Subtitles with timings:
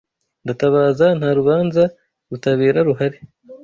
[0.43, 1.83] Ndatabaza, nta rubanza
[2.29, 3.19] rutabera ruhari